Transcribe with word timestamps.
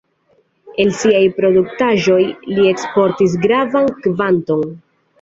El 0.83 0.89
siaj 1.01 1.21
produktaĵoj 1.41 2.19
li 2.23 2.67
eksportis 2.73 3.39
gravan 3.47 3.95
kvanton. 4.03 4.71